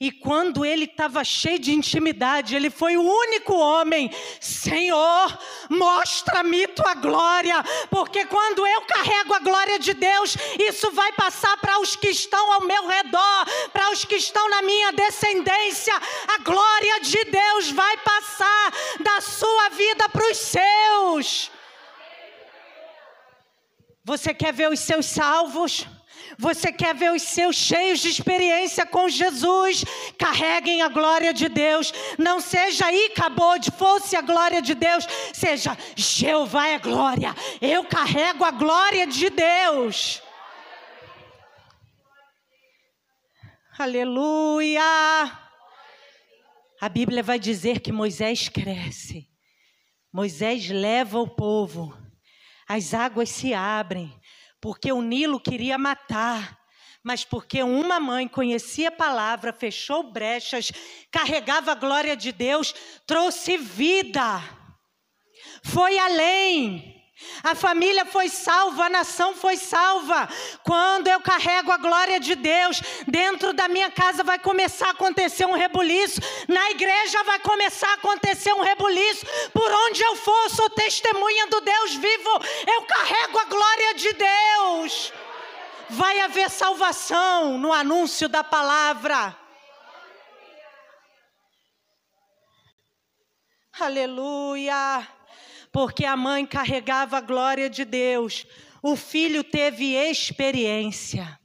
[0.00, 4.10] E quando ele estava cheio de intimidade, ele foi o único homem,
[4.40, 5.38] Senhor,
[5.70, 11.80] mostra-me tua glória, porque quando eu carrego a glória de Deus, isso vai passar para
[11.80, 15.94] os que estão ao meu redor, para os que estão na minha descendência.
[16.28, 21.50] A glória de Deus vai passar da sua vida para os seus.
[24.04, 25.86] Você quer ver os seus salvos?
[26.38, 29.84] Você quer ver os seus cheios de experiência com Jesus?
[30.18, 31.92] Carreguem a glória de Deus.
[32.18, 35.06] Não seja Icabode, fosse a glória de Deus.
[35.32, 37.34] Seja Jeová é glória.
[37.60, 40.22] Eu carrego a glória de Deus.
[43.78, 44.82] Aleluia.
[46.80, 49.28] A Bíblia vai dizer que Moisés cresce.
[50.12, 51.96] Moisés leva o povo.
[52.68, 54.12] As águas se abrem
[54.62, 56.56] porque o Nilo queria matar,
[57.02, 60.70] mas porque uma mãe conhecia a palavra, fechou brechas,
[61.10, 62.72] carregava a glória de Deus,
[63.04, 64.40] trouxe vida,
[65.64, 67.01] foi além.
[67.42, 70.28] A família foi salva, a nação foi salva.
[70.62, 75.44] Quando eu carrego a glória de Deus, dentro da minha casa vai começar a acontecer
[75.44, 79.26] um rebuliço, na igreja vai começar a acontecer um rebuliço.
[79.52, 82.30] Por onde eu for, sou testemunha do Deus vivo.
[82.66, 85.12] Eu carrego a glória de Deus.
[85.90, 89.36] Vai haver salvação no anúncio da palavra.
[93.80, 95.06] Aleluia
[95.72, 98.46] porque a mãe carregava a glória de Deus.
[98.82, 101.40] O filho teve experiência.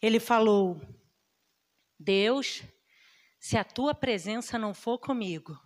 [0.00, 0.80] Ele falou:
[2.00, 2.62] Deus,
[3.38, 5.56] se a tua presença não for comigo,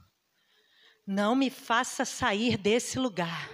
[1.06, 3.48] não me faça sair desse lugar.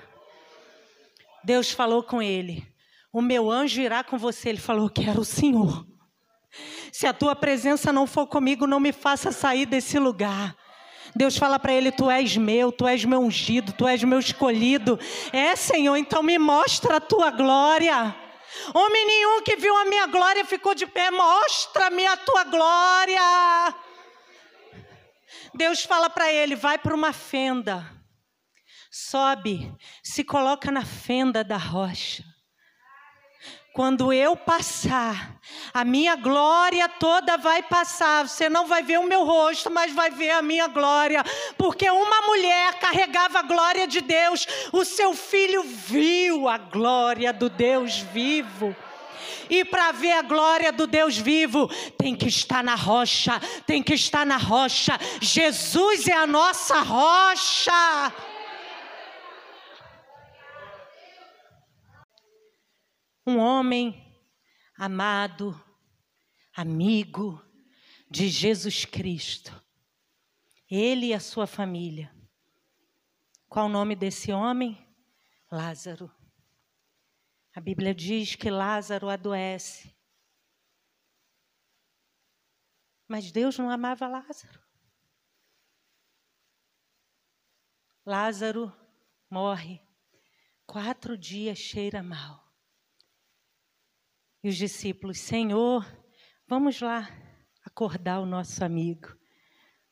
[1.45, 2.66] Deus falou com ele:
[3.12, 4.49] O meu anjo irá com você.
[4.49, 5.87] Ele falou: Quero o Senhor.
[6.91, 10.57] Se a tua presença não for comigo, não me faça sair desse lugar.
[11.15, 14.99] Deus fala para ele: Tu és meu, tu és meu ungido, tu és meu escolhido.
[15.33, 18.15] É, Senhor, então me mostra a tua glória.
[18.75, 23.75] Homem nenhum que viu a minha glória ficou de pé, mostra-me a tua glória.
[25.55, 27.87] Deus fala para ele: vai para uma fenda,
[28.91, 32.32] sobe, se coloca na fenda da rocha.
[33.73, 35.41] Quando eu passar,
[35.73, 38.29] a minha glória toda vai passar.
[38.29, 41.25] Você não vai ver o meu rosto, mas vai ver a minha glória.
[41.57, 47.49] Porque uma mulher carregava a glória de Deus, o seu filho viu a glória do
[47.49, 48.77] Deus vivo.
[49.49, 53.95] E para ver a glória do Deus vivo, tem que estar na rocha, tem que
[53.95, 54.99] estar na rocha.
[55.20, 58.12] Jesus é a nossa rocha.
[63.27, 64.20] Um homem
[64.77, 65.55] amado,
[66.55, 67.41] amigo
[68.11, 69.53] de Jesus Cristo.
[70.68, 72.14] Ele e a sua família.
[73.49, 74.79] Qual o nome desse homem?
[75.51, 76.11] Lázaro.
[77.55, 79.95] A Bíblia diz que Lázaro adoece.
[83.07, 84.62] Mas Deus não amava Lázaro.
[88.07, 88.73] Lázaro
[89.31, 89.81] morre.
[90.66, 92.51] Quatro dias cheira mal.
[94.45, 95.86] E os discípulos, Senhor,
[96.49, 97.09] vamos lá
[97.64, 99.16] acordar o nosso amigo.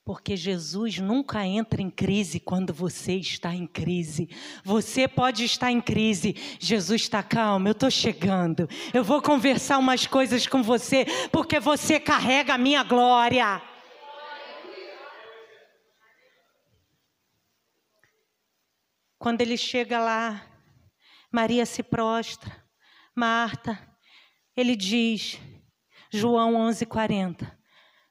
[0.05, 4.29] Porque Jesus nunca entra em crise quando você está em crise.
[4.65, 6.35] Você pode estar em crise.
[6.59, 8.69] Jesus está calmo, eu estou chegando.
[8.93, 13.63] Eu vou conversar umas coisas com você, porque você carrega a minha glória.
[19.17, 20.45] Quando ele chega lá,
[21.31, 22.65] Maria se prostra.
[23.15, 23.90] Marta,
[24.61, 25.39] ele diz,
[26.13, 27.51] João 11:40,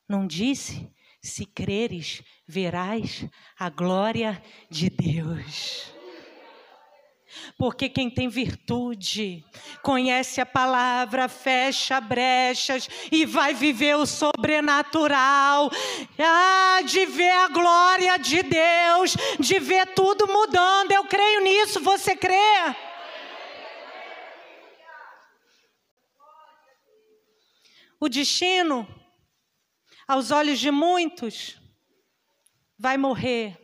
[0.08, 0.92] não disse?
[1.22, 3.26] Se creres, verás
[3.58, 5.94] a glória de Deus.
[7.58, 9.44] Porque quem tem virtude,
[9.84, 15.70] conhece a palavra, fecha brechas e vai viver o sobrenatural.
[16.18, 20.92] Ah, de ver a glória de Deus, de ver tudo mudando.
[20.92, 22.89] Eu creio nisso, você crê?
[28.00, 28.88] O destino,
[30.08, 31.60] aos olhos de muitos,
[32.78, 33.58] vai morrer,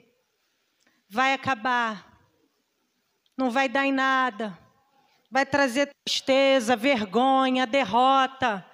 [1.09, 2.19] vai acabar,
[3.37, 4.57] não vai dar em nada,
[5.31, 8.65] vai trazer tristeza, vergonha, derrota.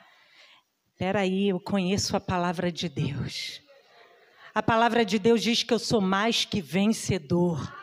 [0.92, 3.62] Espera aí, eu conheço a palavra de Deus.
[4.54, 7.81] A palavra de Deus diz que eu sou mais que vencedor.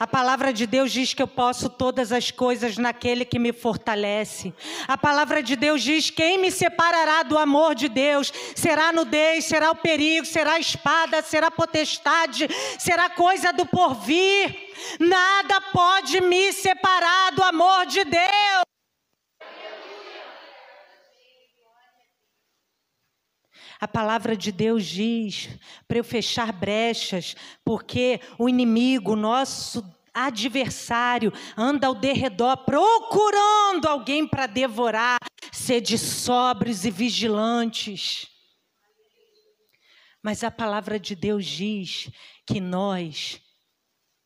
[0.00, 4.54] A palavra de Deus diz que eu posso todas as coisas naquele que me fortalece.
[4.88, 8.32] A palavra de Deus diz: quem me separará do amor de Deus?
[8.56, 12.48] Será nudez, será o perigo, será espada, será potestade,
[12.78, 14.70] será coisa do porvir.
[14.98, 18.69] Nada pode me separar do amor de Deus.
[23.80, 25.48] A palavra de Deus diz
[25.88, 34.46] para eu fechar brechas, porque o inimigo, nosso adversário, anda ao derredor procurando alguém para
[34.46, 35.18] devorar.
[35.50, 38.28] sede sóbrios e vigilantes.
[40.22, 42.10] Mas a palavra de Deus diz
[42.46, 43.40] que nós,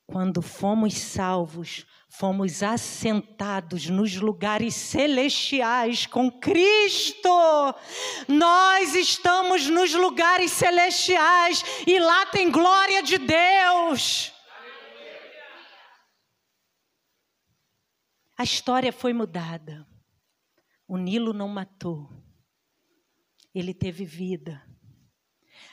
[0.07, 1.86] quando fomos salvos,
[2.16, 7.28] fomos assentados nos lugares celestiais com Cristo.
[8.28, 14.32] Nós estamos nos lugares celestiais e lá tem glória de Deus.
[18.38, 19.84] A história foi mudada.
[20.86, 22.08] O Nilo não matou,
[23.52, 24.62] ele teve vida.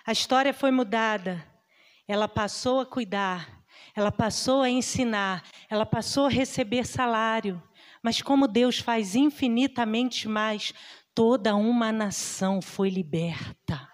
[0.03, 1.45] A história foi mudada,
[2.07, 3.60] ela passou a cuidar,
[3.95, 7.61] ela passou a ensinar, ela passou a receber salário.
[8.01, 10.73] Mas como Deus faz infinitamente mais,
[11.13, 13.87] toda uma nação foi liberta.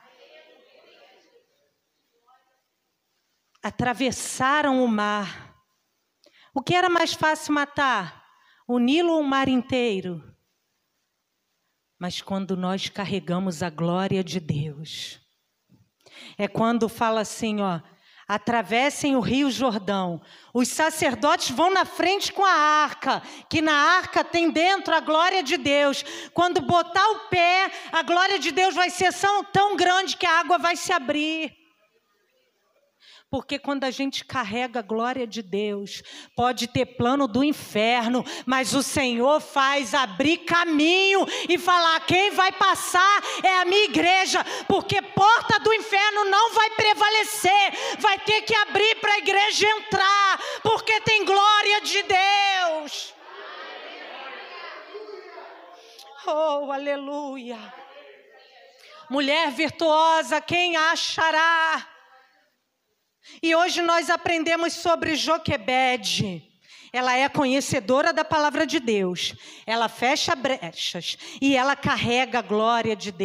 [3.61, 5.55] Atravessaram o mar.
[6.53, 8.25] O que era mais fácil matar?
[8.67, 10.23] O Nilo ou o mar inteiro?
[11.99, 15.19] Mas quando nós carregamos a glória de Deus,
[16.37, 17.81] é quando fala assim, ó,
[18.27, 20.21] atravessem o Rio Jordão.
[20.53, 25.41] Os sacerdotes vão na frente com a arca, que na arca tem dentro a glória
[25.41, 26.03] de Deus.
[26.33, 29.11] Quando botar o pé, a glória de Deus vai ser
[29.53, 31.66] tão grande que a água vai se abrir.
[33.29, 36.01] Porque quando a gente carrega a glória de Deus,
[36.33, 42.53] pode ter plano do inferno, mas o Senhor faz abrir caminho e falar: quem vai
[42.53, 48.55] passar é a minha igreja, porque porta do inferno não vai prevalecer, vai ter que
[48.55, 53.13] abrir para a igreja entrar, porque tem glória de Deus.
[56.25, 57.57] Oh, aleluia.
[59.09, 61.96] Mulher virtuosa, quem achará?
[63.41, 66.43] E hoje nós aprendemos sobre Joquebede.
[66.91, 69.35] Ela é conhecedora da palavra de Deus.
[69.65, 73.17] Ela fecha brechas e ela carrega a glória de Deus.